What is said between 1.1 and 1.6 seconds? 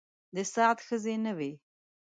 نه وې.